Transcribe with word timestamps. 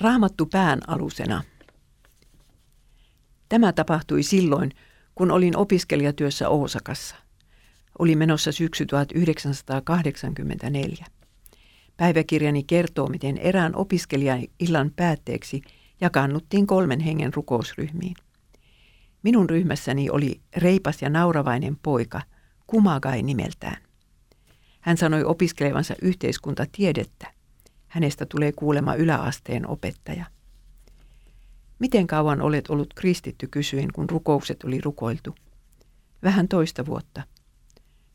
Raamattu 0.00 0.46
pään 0.46 0.80
alusena. 0.86 1.42
Tämä 3.48 3.72
tapahtui 3.72 4.22
silloin, 4.22 4.70
kun 5.14 5.30
olin 5.30 5.56
opiskelijatyössä 5.56 6.48
Oosakassa. 6.48 7.16
Oli 7.98 8.16
menossa 8.16 8.52
syksy 8.52 8.86
1984. 8.86 11.06
Päiväkirjani 11.96 12.62
kertoo, 12.62 13.06
miten 13.06 13.38
erään 13.38 13.76
opiskelijan 13.76 14.42
illan 14.60 14.90
päätteeksi 14.96 15.62
jakannuttiin 16.00 16.66
kolmen 16.66 17.00
hengen 17.00 17.34
rukousryhmiin. 17.34 18.14
Minun 19.22 19.50
ryhmässäni 19.50 20.10
oli 20.10 20.40
reipas 20.56 21.02
ja 21.02 21.10
nauravainen 21.10 21.76
poika, 21.82 22.20
Kumagai 22.66 23.22
nimeltään. 23.22 23.91
Hän 24.82 24.96
sanoi 24.96 25.24
opiskelevansa 25.24 25.94
yhteiskuntatiedettä. 26.02 27.26
Hänestä 27.88 28.26
tulee 28.26 28.52
kuulema 28.52 28.94
yläasteen 28.94 29.68
opettaja. 29.68 30.24
Miten 31.78 32.06
kauan 32.06 32.40
olet 32.40 32.70
ollut 32.70 32.94
kristitty, 32.94 33.46
kysyin, 33.46 33.92
kun 33.92 34.10
rukoukset 34.10 34.64
oli 34.64 34.80
rukoiltu. 34.80 35.34
Vähän 36.22 36.48
toista 36.48 36.86
vuotta. 36.86 37.22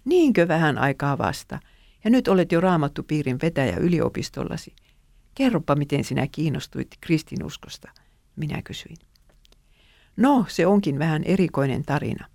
Niinkö 0.06 0.48
vähän 0.48 0.78
aikaa 0.78 1.18
vasta? 1.18 1.60
Ja 2.04 2.10
nyt 2.10 2.28
olet 2.28 2.52
jo 2.52 2.62
raamattu 2.62 3.04
piirin 3.04 3.38
vetäjä 3.42 3.78
yliopistollasi. 3.78 4.76
Kerropa, 5.36 5.76
miten 5.76 6.04
sinä 6.04 6.28
kiinnostuit 6.32 6.88
kristinuskosta, 7.02 7.92
minä 8.36 8.62
kysyin. 8.62 8.98
No, 10.18 10.46
se 10.48 10.68
onkin 10.68 11.00
vähän 11.00 11.24
erikoinen 11.24 11.84
tarina. 11.86 12.28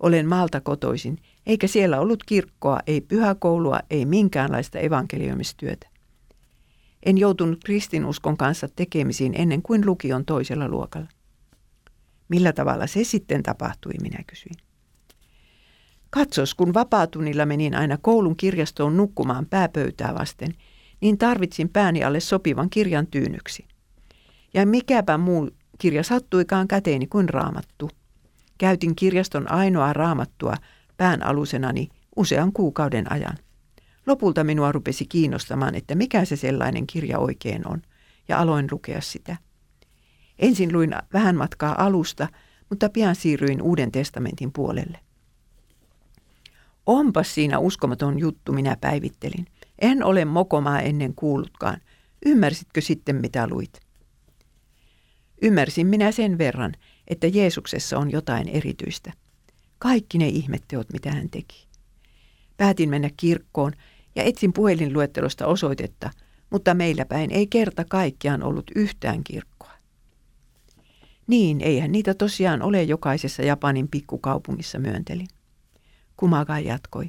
Olen 0.00 0.28
maalta 0.28 0.60
kotoisin, 0.60 1.18
eikä 1.46 1.66
siellä 1.66 2.00
ollut 2.00 2.24
kirkkoa, 2.24 2.80
ei 2.86 3.00
pyhäkoulua, 3.00 3.80
ei 3.90 4.04
minkäänlaista 4.06 4.78
evankeliumistyötä. 4.78 5.88
En 7.02 7.18
joutunut 7.18 7.64
kristinuskon 7.64 8.36
kanssa 8.36 8.68
tekemisiin 8.76 9.34
ennen 9.36 9.62
kuin 9.62 9.86
lukion 9.86 10.24
toisella 10.24 10.68
luokalla. 10.68 11.08
Millä 12.28 12.52
tavalla 12.52 12.86
se 12.86 13.04
sitten 13.04 13.42
tapahtui, 13.42 13.92
minä 14.02 14.24
kysyin. 14.26 14.56
Katsos, 16.10 16.54
kun 16.54 16.74
vapaatunnilla 16.74 17.46
menin 17.46 17.74
aina 17.74 17.98
koulun 17.98 18.36
kirjastoon 18.36 18.96
nukkumaan 18.96 19.46
pääpöytää 19.46 20.14
vasten, 20.14 20.54
niin 21.00 21.18
tarvitsin 21.18 21.68
pääni 21.68 22.04
alle 22.04 22.20
sopivan 22.20 22.70
kirjan 22.70 23.06
tyynyksi. 23.06 23.66
Ja 24.54 24.66
mikäpä 24.66 25.18
muu 25.18 25.50
kirja 25.78 26.02
sattuikaan 26.02 26.68
käteeni 26.68 27.06
kuin 27.06 27.28
raamattu. 27.28 27.90
Käytin 28.64 28.96
kirjaston 28.96 29.52
ainoa 29.52 29.92
raamattua 29.92 30.54
pään 30.96 31.22
alusenani 31.22 31.88
usean 32.16 32.52
kuukauden 32.52 33.12
ajan. 33.12 33.38
Lopulta 34.06 34.44
minua 34.44 34.72
rupesi 34.72 35.06
kiinnostamaan, 35.06 35.74
että 35.74 35.94
mikä 35.94 36.24
se 36.24 36.36
sellainen 36.36 36.86
kirja 36.86 37.18
oikein 37.18 37.68
on, 37.68 37.82
ja 38.28 38.38
aloin 38.38 38.68
lukea 38.70 39.00
sitä. 39.00 39.36
Ensin 40.38 40.72
luin 40.72 40.94
vähän 41.12 41.36
matkaa 41.36 41.84
alusta, 41.84 42.28
mutta 42.70 42.88
pian 42.88 43.14
siirryin 43.14 43.62
Uuden 43.62 43.92
testamentin 43.92 44.52
puolelle. 44.52 44.98
Onpas 46.86 47.34
siinä 47.34 47.58
uskomaton 47.58 48.18
juttu, 48.18 48.52
minä 48.52 48.76
päivittelin. 48.80 49.46
En 49.78 50.04
ole 50.04 50.24
mokomaa 50.24 50.80
ennen 50.80 51.14
kuullutkaan. 51.14 51.80
Ymmärsitkö 52.26 52.80
sitten, 52.80 53.16
mitä 53.16 53.48
luit? 53.48 53.80
Ymmärsin 55.44 55.86
minä 55.86 56.12
sen 56.12 56.38
verran, 56.38 56.72
että 57.08 57.26
Jeesuksessa 57.26 57.98
on 57.98 58.10
jotain 58.10 58.48
erityistä. 58.48 59.12
Kaikki 59.78 60.18
ne 60.18 60.28
ihmetteot, 60.28 60.92
mitä 60.92 61.12
hän 61.12 61.30
teki. 61.30 61.66
Päätin 62.56 62.90
mennä 62.90 63.10
kirkkoon 63.16 63.72
ja 64.16 64.22
etsin 64.22 64.52
puhelinluettelosta 64.52 65.46
osoitetta, 65.46 66.10
mutta 66.50 66.74
meillä 66.74 67.04
päin 67.04 67.30
ei 67.30 67.46
kerta 67.46 67.84
kaikkiaan 67.84 68.42
ollut 68.42 68.70
yhtään 68.74 69.24
kirkkoa. 69.24 69.72
Niin, 71.26 71.60
eihän 71.60 71.92
niitä 71.92 72.14
tosiaan 72.14 72.62
ole 72.62 72.82
jokaisessa 72.82 73.42
Japanin 73.42 73.88
pikkukaupungissa 73.88 74.78
myöntelin. 74.78 75.28
Kumaga 76.16 76.58
jatkoi. 76.58 77.06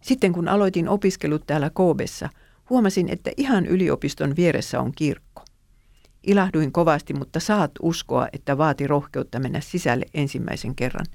Sitten 0.00 0.32
kun 0.32 0.48
aloitin 0.48 0.88
opiskelut 0.88 1.46
täällä 1.46 1.70
Koobessa, 1.70 2.28
huomasin, 2.70 3.08
että 3.08 3.30
ihan 3.36 3.66
yliopiston 3.66 4.36
vieressä 4.36 4.80
on 4.80 4.92
kirkko. 4.96 5.43
Ilahduin 6.26 6.72
kovasti, 6.72 7.14
mutta 7.14 7.40
saat 7.40 7.70
uskoa, 7.82 8.28
että 8.32 8.58
vaati 8.58 8.86
rohkeutta 8.86 9.40
mennä 9.40 9.60
sisälle 9.60 10.06
ensimmäisen 10.14 10.74
kerran. 10.74 11.06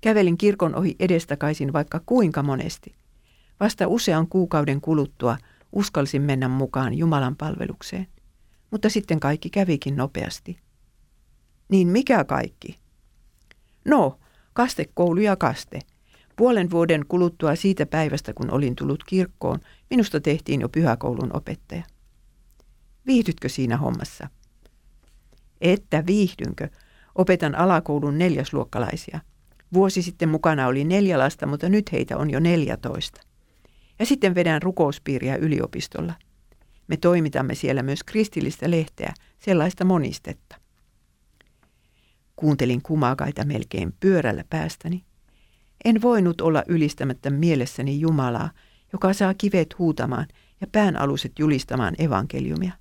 Kävelin 0.00 0.38
kirkon 0.38 0.74
ohi 0.74 0.96
edestakaisin 1.00 1.72
vaikka 1.72 2.00
kuinka 2.06 2.42
monesti. 2.42 2.94
Vasta 3.60 3.88
usean 3.88 4.28
kuukauden 4.28 4.80
kuluttua 4.80 5.36
uskalsin 5.72 6.22
mennä 6.22 6.48
mukaan 6.48 6.94
Jumalan 6.94 7.36
palvelukseen. 7.36 8.06
Mutta 8.70 8.88
sitten 8.88 9.20
kaikki 9.20 9.50
kävikin 9.50 9.96
nopeasti. 9.96 10.58
Niin 11.68 11.88
mikä 11.88 12.24
kaikki? 12.24 12.78
No, 13.84 14.18
kastekoulu 14.52 15.20
ja 15.20 15.36
kaste. 15.36 15.78
Puolen 16.36 16.70
vuoden 16.70 17.06
kuluttua 17.06 17.54
siitä 17.54 17.86
päivästä, 17.86 18.32
kun 18.32 18.50
olin 18.50 18.76
tullut 18.76 19.04
kirkkoon, 19.04 19.58
minusta 19.90 20.20
tehtiin 20.20 20.60
jo 20.60 20.68
pyhäkoulun 20.68 21.36
opettaja. 21.36 21.82
Viihdytkö 23.10 23.48
siinä 23.48 23.76
hommassa? 23.76 24.28
Että 25.60 26.06
viihdynkö? 26.06 26.68
Opetan 27.14 27.54
alakoulun 27.54 28.18
neljäsluokkalaisia. 28.18 29.20
Vuosi 29.72 30.02
sitten 30.02 30.28
mukana 30.28 30.66
oli 30.66 30.84
neljä 30.84 31.18
lasta, 31.18 31.46
mutta 31.46 31.68
nyt 31.68 31.92
heitä 31.92 32.16
on 32.16 32.30
jo 32.30 32.40
neljätoista. 32.40 33.20
Ja 33.98 34.06
sitten 34.06 34.34
vedän 34.34 34.62
rukouspiiriä 34.62 35.36
yliopistolla. 35.36 36.14
Me 36.88 36.96
toimitamme 36.96 37.54
siellä 37.54 37.82
myös 37.82 38.02
kristillistä 38.02 38.70
lehteä, 38.70 39.14
sellaista 39.38 39.84
monistetta. 39.84 40.56
Kuuntelin 42.36 42.82
kumakaita 42.82 43.44
melkein 43.44 43.94
pyörällä 44.00 44.44
päästäni. 44.50 45.04
En 45.84 46.02
voinut 46.02 46.40
olla 46.40 46.62
ylistämättä 46.68 47.30
mielessäni 47.30 48.00
Jumalaa, 48.00 48.50
joka 48.92 49.12
saa 49.12 49.34
kivet 49.34 49.78
huutamaan 49.78 50.26
ja 50.60 50.66
päänaluset 50.72 51.32
julistamaan 51.38 51.94
evankeliumia. 51.98 52.79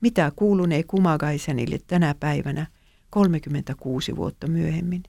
Mitä 0.00 0.32
kuulunee 0.36 0.82
kumagaisenille 0.82 1.78
tänä 1.86 2.14
päivänä 2.20 2.66
36 3.10 4.16
vuotta 4.16 4.46
myöhemmin? 4.46 5.02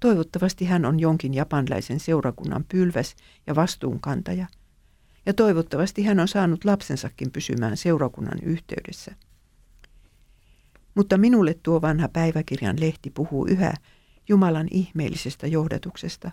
Toivottavasti 0.00 0.64
hän 0.64 0.84
on 0.84 1.00
jonkin 1.00 1.34
japanlaisen 1.34 2.00
seurakunnan 2.00 2.64
pylväs 2.72 3.16
ja 3.46 3.54
vastuunkantaja. 3.54 4.46
Ja 5.26 5.34
toivottavasti 5.34 6.02
hän 6.02 6.20
on 6.20 6.28
saanut 6.28 6.64
lapsensakin 6.64 7.30
pysymään 7.30 7.76
seurakunnan 7.76 8.38
yhteydessä. 8.42 9.14
Mutta 10.94 11.18
minulle 11.18 11.54
tuo 11.62 11.82
vanha 11.82 12.08
päiväkirjan 12.08 12.80
lehti 12.80 13.10
puhuu 13.10 13.46
yhä 13.46 13.74
Jumalan 14.28 14.68
ihmeellisestä 14.70 15.46
johdatuksesta. 15.46 16.30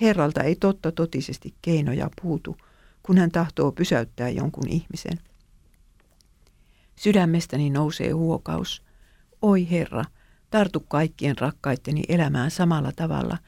Herralta 0.00 0.42
ei 0.42 0.56
totta 0.56 0.92
totisesti 0.92 1.54
keinoja 1.62 2.10
puutu, 2.22 2.56
kun 3.02 3.18
hän 3.18 3.30
tahtoo 3.30 3.72
pysäyttää 3.72 4.28
jonkun 4.28 4.68
ihmisen. 4.68 5.20
Sydämestäni 6.96 7.70
nousee 7.70 8.10
huokaus. 8.10 8.82
Oi 9.42 9.70
Herra, 9.70 10.04
tartu 10.50 10.80
kaikkien 10.80 11.38
rakkaitteni 11.38 12.02
elämään 12.08 12.50
samalla 12.50 12.92
tavalla 12.92 13.38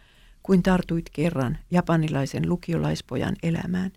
kuin 0.42 0.62
tartuit 0.62 1.10
kerran 1.12 1.58
japanilaisen 1.70 2.48
lukiolaispojan 2.48 3.36
elämään. 3.42 3.92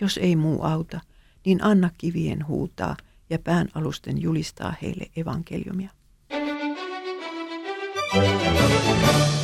Jos 0.00 0.18
ei 0.18 0.36
muu 0.36 0.62
auta, 0.62 1.00
niin 1.46 1.64
anna 1.64 1.90
kivien 1.98 2.46
huutaa 2.46 2.96
ja 3.30 3.38
pään 3.38 3.68
alusten 3.74 4.22
julistaa 4.22 4.74
heille 4.82 5.06
evankeliumia. 5.16 5.90
Thank 8.16 9.30
you. 9.30 9.35